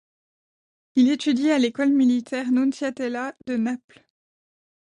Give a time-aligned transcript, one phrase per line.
[0.95, 4.07] Il étudie à l'École militaire Nunziatella de Naples.